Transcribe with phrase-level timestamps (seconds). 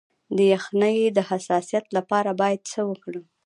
[0.35, 3.25] د یخنۍ د حساسیت لپاره باید څه وکړم؟